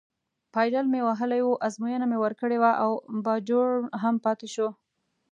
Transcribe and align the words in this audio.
پایډل 0.53 0.85
مې 0.93 1.01
وهلی 1.07 1.41
و، 1.43 1.49
ازموینه 1.67 2.05
مې 2.11 2.17
ورکړې 2.23 2.57
وه 2.59 2.71
او 2.83 2.91
باجوړ 3.25 3.69
هم 4.03 4.15
پاتې 4.25 4.47
شو. 4.53 4.67